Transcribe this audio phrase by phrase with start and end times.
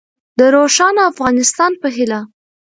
[0.37, 2.19] د روښانه افغانستان په هیله.